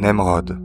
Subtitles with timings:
[0.00, 0.56] Nemrod.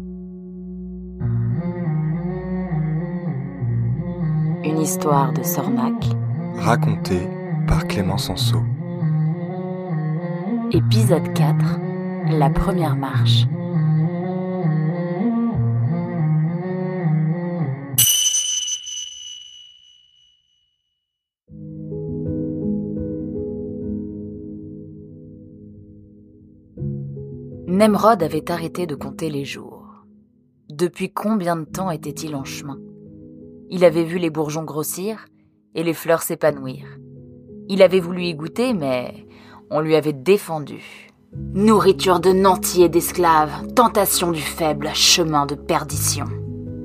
[4.63, 6.05] Une histoire de Sornac.
[6.59, 7.27] Racontée
[7.67, 8.59] par Clément Sanso.
[10.71, 11.79] Épisode 4.
[12.37, 13.47] La première marche.
[27.83, 30.05] Nemrod avait arrêté de compter les jours.
[30.69, 32.79] Depuis combien de temps était-il en chemin?
[33.69, 35.25] Il avait vu les bourgeons grossir
[35.75, 36.85] et les fleurs s'épanouir.
[37.67, 39.27] Il avait voulu y goûter, mais
[39.69, 41.11] on lui avait défendu.
[41.35, 46.27] Nourriture de nantis et d'esclaves, tentation du faible, chemin de perdition.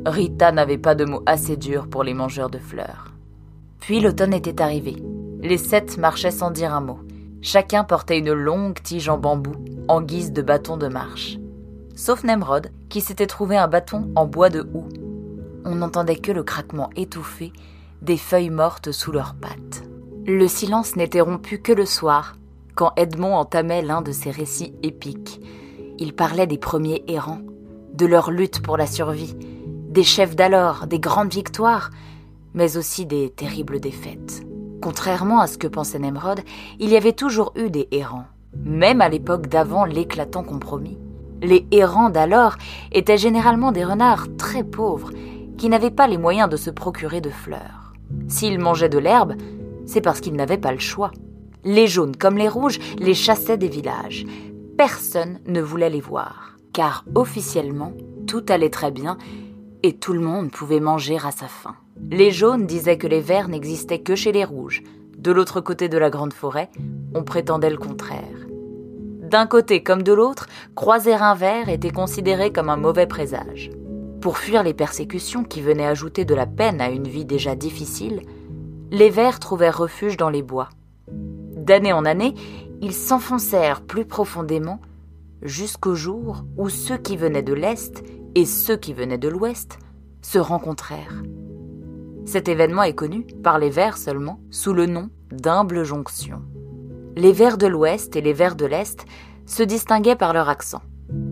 [0.04, 3.12] Rita n'avait pas de mots assez durs pour les mangeurs de fleurs.
[3.78, 4.96] Puis l'automne était arrivé.
[5.42, 6.98] Les sept marchaient sans dire un mot.
[7.40, 9.54] Chacun portait une longue tige en bambou
[9.86, 11.38] en guise de bâton de marche.
[11.94, 14.88] Sauf Nemrod, qui s'était trouvé un bâton en bois de houx.
[15.64, 17.52] On n'entendait que le craquement étouffé
[18.02, 19.84] des feuilles mortes sous leurs pattes.
[20.26, 22.36] Le silence n'était rompu que le soir,
[22.74, 25.40] quand Edmond entamait l'un de ses récits épiques.
[25.98, 27.40] Il parlait des premiers errants,
[27.94, 29.34] de leur lutte pour la survie,
[29.88, 31.90] des chefs d'alors, des grandes victoires,
[32.54, 34.47] mais aussi des terribles défaites.
[34.80, 36.40] Contrairement à ce que pensait Nemrod,
[36.78, 38.26] il y avait toujours eu des errants,
[38.64, 40.98] même à l'époque d'avant l'éclatant compromis.
[41.42, 42.56] Les errants d'alors
[42.92, 45.10] étaient généralement des renards très pauvres,
[45.56, 47.92] qui n'avaient pas les moyens de se procurer de fleurs.
[48.28, 49.34] S'ils mangeaient de l'herbe,
[49.84, 51.10] c'est parce qu'ils n'avaient pas le choix.
[51.64, 54.24] Les jaunes comme les rouges les chassaient des villages.
[54.76, 57.92] Personne ne voulait les voir, car officiellement,
[58.28, 59.18] tout allait très bien
[59.82, 61.76] et tout le monde pouvait manger à sa faim.
[62.10, 64.82] Les jaunes disaient que les verts n'existaient que chez les rouges.
[65.16, 66.70] De l'autre côté de la grande forêt,
[67.14, 68.46] on prétendait le contraire.
[69.22, 73.70] D'un côté comme de l'autre, croiser un vert était considéré comme un mauvais présage.
[74.20, 78.22] Pour fuir les persécutions qui venaient ajouter de la peine à une vie déjà difficile,
[78.90, 80.70] les vers trouvèrent refuge dans les bois.
[81.08, 82.34] D'année en année,
[82.80, 84.80] ils s'enfoncèrent plus profondément
[85.42, 88.02] jusqu'au jour où ceux qui venaient de l'Est
[88.38, 89.80] et ceux qui venaient de l'Ouest
[90.22, 91.24] se rencontrèrent.
[92.24, 96.40] Cet événement est connu, par les vers seulement, sous le nom d'humble jonction.
[97.16, 99.04] Les vers de l'Ouest et les vers de l'Est
[99.44, 100.82] se distinguaient par leur accent.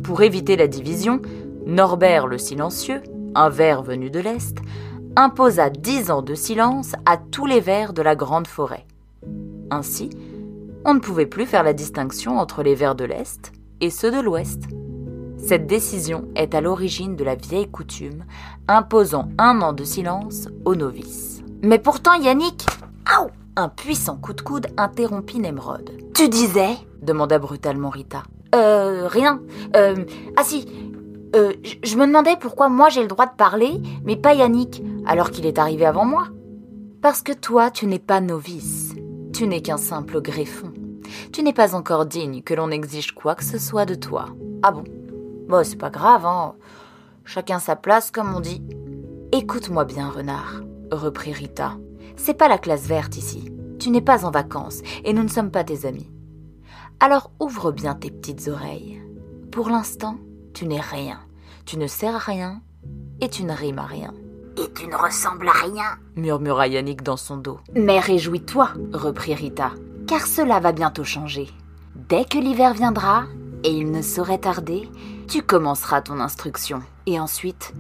[0.03, 1.23] Pour éviter la division,
[1.65, 3.03] Norbert le Silencieux,
[3.37, 4.59] un vers venu de l'Est,
[5.15, 8.85] imposa dix ans de silence à tous les vers de la grande forêt.
[9.71, 10.11] Ainsi,
[10.85, 14.21] on ne pouvait plus faire la distinction entre les vers de l'Est et ceux de
[14.21, 14.65] l'Ouest.
[15.47, 18.25] Cette décision est à l'origine de la vieille coutume
[18.67, 21.41] imposant un an de silence aux novices.
[21.63, 22.67] Mais pourtant, Yannick
[23.55, 25.89] Un puissant coup de coude interrompit Nemrod.
[26.15, 26.71] Tu disais
[27.01, 28.25] demanda brutalement Rita.
[28.57, 29.41] Euh, rien.
[29.77, 30.05] Euh,
[30.37, 30.67] ah si.
[31.37, 31.53] Euh,
[31.85, 35.47] je me demandais pourquoi moi j'ai le droit de parler, mais pas Yannick, alors qu'il
[35.47, 36.27] est arrivé avant moi.
[37.03, 38.97] Parce que toi, tu n'es pas novice.
[39.33, 40.73] Tu n'es qu'un simple greffon.
[41.33, 44.27] Tu n'es pas encore digne que l'on exige quoi que ce soit de toi.
[44.65, 44.83] Ah bon?
[45.49, 46.55] Bon, c'est pas grave, hein.
[47.25, 48.63] Chacun sa place, comme on dit.
[49.33, 51.77] Écoute-moi bien, renard, reprit Rita.
[52.17, 53.53] C'est pas la classe verte ici.
[53.79, 56.11] Tu n'es pas en vacances et nous ne sommes pas tes amis.
[57.01, 59.03] Alors ouvre bien tes petites oreilles.
[59.53, 60.17] Pour l'instant,
[60.55, 61.21] tu n'es rien.
[61.65, 62.63] Tu ne sers à rien
[63.21, 64.15] et tu ne rimes à rien.
[64.57, 67.59] Et tu ne ressembles à rien, murmura Yannick dans son dos.
[67.75, 69.73] Mais réjouis-toi, reprit Rita,
[70.07, 71.49] car cela va bientôt changer.
[71.95, 73.25] Dès que l'hiver viendra,
[73.65, 74.89] et il ne saurait tarder,
[75.27, 76.83] tu commenceras ton instruction.
[77.07, 77.73] Et ensuite,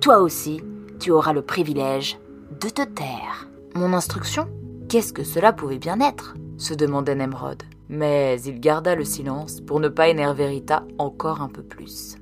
[0.00, 0.62] toi aussi,
[1.00, 2.18] tu auras le privilège
[2.60, 3.48] de te taire.
[3.74, 4.48] Mon instruction?
[4.88, 6.34] Qu'est-ce que cela pouvait bien être?
[6.58, 7.62] se demandait Nemrod.
[7.88, 12.16] Mais il garda le silence pour ne pas énerver Rita encore un peu plus.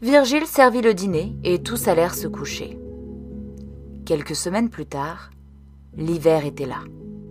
[0.00, 2.78] Virgile servit le dîner et tous allèrent se coucher.
[4.04, 5.30] Quelques semaines plus tard,
[5.96, 6.80] l'hiver était là.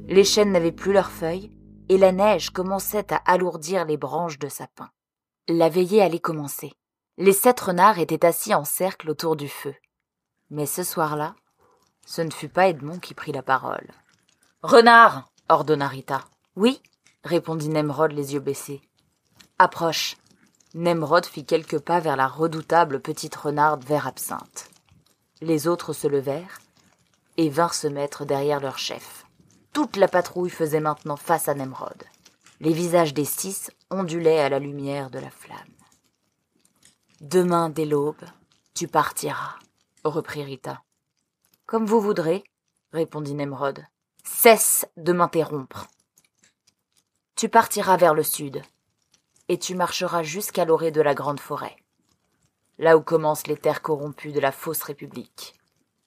[0.08, 1.52] Les chênes n'avaient plus leurs feuilles
[1.90, 4.90] et la neige commençait à alourdir les branches de sapin.
[5.48, 6.74] La veillée allait commencer.
[7.20, 9.76] Les sept renards étaient assis en cercle autour du feu.
[10.50, 11.36] Mais ce soir-là,
[12.04, 13.88] ce ne fut pas Edmond qui prit la parole.
[14.64, 16.26] Renard ordonna Rita.
[16.56, 16.82] Oui,
[17.24, 18.82] répondit Nemrod les yeux baissés.
[19.60, 20.18] Approche.
[20.74, 24.72] Nemrod fit quelques pas vers la redoutable petite renarde vert absinthe.
[25.42, 26.60] Les autres se levèrent
[27.38, 29.28] et vinrent se mettre derrière leur chef.
[29.74, 32.04] Toute la patrouille faisait maintenant face à Nemrod.
[32.62, 35.60] Les visages des six ondulaient à la lumière de la flamme.
[37.22, 38.24] Demain dès l'aube,
[38.74, 39.56] tu partiras,
[40.04, 40.84] reprit Rita.
[41.66, 42.44] Comme vous voudrez,
[42.92, 43.86] répondit Nemrod.
[44.24, 45.88] Cesse de m'interrompre.
[47.36, 48.62] Tu partiras vers le sud,
[49.48, 51.76] et tu marcheras jusqu'à l'orée de la grande forêt.
[52.78, 55.54] là où commencent les terres corrompues de la fausse République.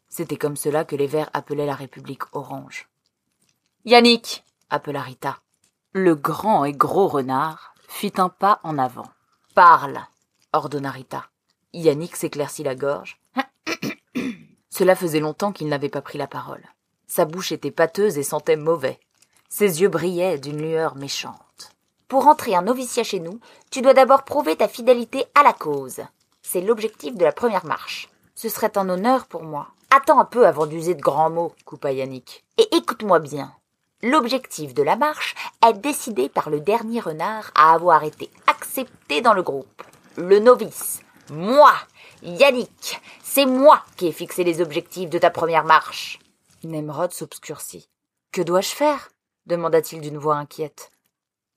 [0.09, 2.89] C'était comme cela que les Verts appelaient la République orange.
[3.85, 5.41] Yannick appela Rita.
[5.95, 9.09] Le grand et gros renard fit un pas en avant.
[9.55, 9.99] Parle
[10.53, 11.25] ordonna Rita.
[11.73, 13.19] Yannick s'éclaircit la gorge.
[14.71, 16.63] Cela faisait longtemps qu'il n'avait pas pris la parole.
[17.07, 19.01] Sa bouche était pâteuse et sentait mauvais.
[19.49, 21.71] Ses yeux brillaient d'une lueur méchante.
[22.07, 23.41] Pour entrer un noviciat chez nous,
[23.71, 26.03] tu dois d'abord prouver ta fidélité à la cause.
[26.43, 28.11] C'est l'objectif de la première marche.
[28.35, 29.69] Ce serait un honneur pour moi.
[29.91, 32.45] Attends un peu avant d'user de grands mots, coupa Yannick.
[32.59, 33.55] Et écoute-moi bien.
[34.03, 35.35] L'objectif de la marche
[35.67, 39.83] est décidé par le dernier renard à avoir été accepté dans le groupe.
[40.17, 41.01] Le novice.
[41.31, 41.73] Moi,
[42.23, 46.21] Yannick, c'est moi qui ai fixé les objectifs de ta première marche.
[46.63, 47.89] Nemrod s'obscurcit.
[48.31, 49.11] Que dois-je faire?
[49.47, 50.93] demanda-t-il d'une voix inquiète.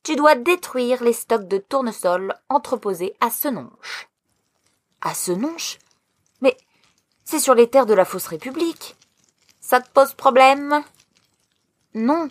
[0.01, 4.09] Tu dois détruire les stocks de tournesol entreposés à Senonche.
[5.01, 5.77] À Senonche
[6.41, 6.57] Mais
[7.23, 8.95] c'est sur les terres de la fausse République.
[9.59, 10.83] Ça te pose problème?
[11.93, 12.29] Non,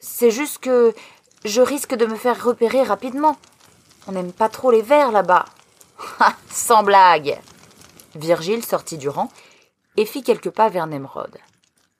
[0.00, 0.94] c'est juste que
[1.44, 3.36] je risque de me faire repérer rapidement.
[4.06, 5.44] On n'aime pas trop les vers là-bas.
[6.50, 7.38] Sans blague.
[8.14, 9.30] Virgile sortit du rang
[9.96, 11.36] et fit quelques pas vers Nemrod.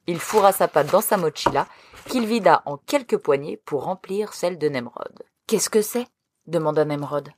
[0.06, 1.66] Il fourra sa patte dans sa mochila,
[2.08, 5.22] qu'il vida en quelques poignées pour remplir celle de Nemrod.
[5.46, 6.06] Qu'est-ce que c'est?
[6.46, 7.28] demanda Nemrod.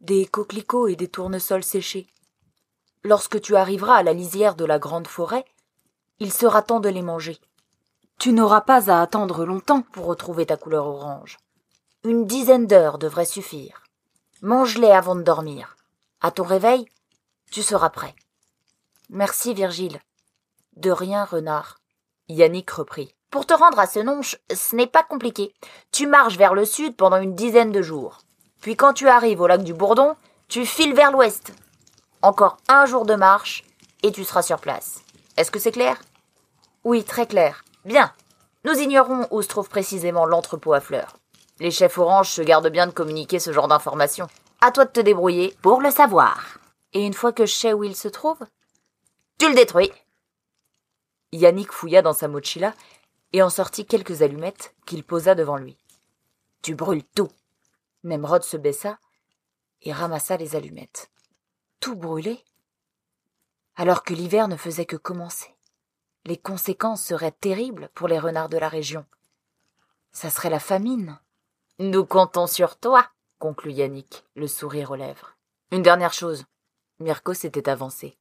[0.00, 2.06] Des coquelicots et des tournesols séchés.
[3.02, 5.44] Lorsque tu arriveras à la lisière de la grande forêt,
[6.18, 7.38] il sera temps de les manger.
[8.18, 11.38] Tu n'auras pas à attendre longtemps pour retrouver ta couleur orange.
[12.04, 13.82] Une dizaine d'heures devrait suffire.
[14.42, 15.76] Mange-les avant de dormir.
[16.20, 16.86] À ton réveil,
[17.50, 18.14] tu seras prêt.
[19.10, 20.00] Merci, Virgile.
[20.76, 21.80] De rien, renard.
[22.28, 23.14] Yannick reprit.
[23.30, 25.52] Pour te rendre à ce nonche, ce n'est pas compliqué.
[25.92, 28.20] Tu marches vers le sud pendant une dizaine de jours.
[28.60, 30.16] Puis quand tu arrives au lac du Bourdon,
[30.48, 31.52] tu files vers l'ouest.
[32.22, 33.64] Encore un jour de marche,
[34.02, 35.00] et tu seras sur place.
[35.36, 36.00] Est-ce que c'est clair?
[36.84, 37.64] Oui, très clair.
[37.84, 38.12] Bien.
[38.64, 41.18] Nous ignorons où se trouve précisément l'entrepôt à fleurs.
[41.60, 44.28] Les chefs oranges se gardent bien de communiquer ce genre d'informations.
[44.60, 46.58] À toi de te débrouiller pour le savoir.
[46.94, 48.38] Et une fois que je sais où il se trouve
[49.38, 49.92] Tu le détruis.
[51.32, 52.74] Yannick fouilla dans sa mochila
[53.32, 55.76] et en sortit quelques allumettes qu'il posa devant lui.
[56.62, 57.28] Tu brûles tout.
[58.04, 58.98] Nemrod se baissa
[59.82, 61.10] et ramassa les allumettes.
[61.80, 62.42] Tout brûlé?
[63.76, 65.53] Alors que l'hiver ne faisait que commencer.
[66.26, 69.04] Les conséquences seraient terribles pour les renards de la région.
[70.12, 71.18] Ça serait la famine.
[71.78, 73.06] Nous comptons sur toi,
[73.38, 75.36] conclut Yannick, le sourire aux lèvres.
[75.70, 76.44] Une dernière chose.
[76.98, 78.16] Mirko s'était avancé.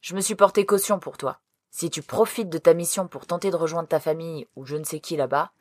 [0.00, 1.40] Je me suis porté caution pour toi.
[1.70, 4.84] Si tu profites de ta mission pour tenter de rejoindre ta famille ou je ne
[4.84, 5.52] sais qui là-bas,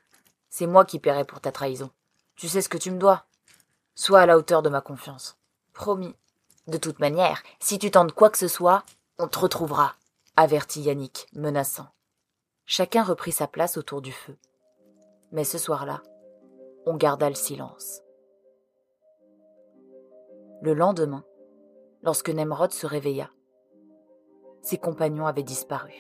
[0.50, 1.92] c'est moi qui paierai pour ta trahison.
[2.36, 3.26] Tu sais ce que tu me dois.
[3.96, 5.38] Sois à la hauteur de ma confiance.
[5.74, 6.16] Promis.
[6.68, 8.84] De toute manière, si tu tentes quoi que ce soit,
[9.20, 9.96] on te retrouvera,
[10.38, 11.88] avertit Yannick, menaçant.
[12.66, 14.38] Chacun reprit sa place autour du feu.
[15.32, 16.04] Mais ce soir-là,
[16.86, 18.02] on garda le silence.
[20.62, 21.26] Le lendemain,
[22.04, 23.32] lorsque Nemrod se réveilla,
[24.62, 25.94] ses compagnons avaient disparu.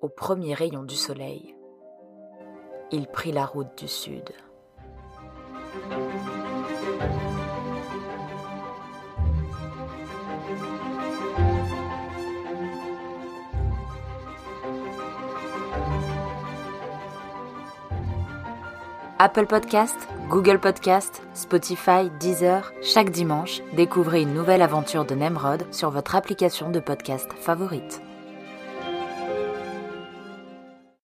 [0.00, 1.56] Au premier rayon du soleil,
[2.90, 4.32] il prit la route du sud.
[19.18, 19.96] Apple Podcast,
[20.28, 26.70] Google Podcast, Spotify, Deezer, chaque dimanche, découvrez une nouvelle aventure de Nemrod sur votre application
[26.70, 28.05] de podcast favorite.